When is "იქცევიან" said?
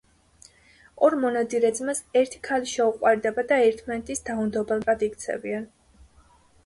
5.09-5.69